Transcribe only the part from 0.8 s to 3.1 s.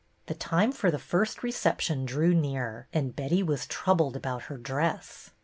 the first reception drew near,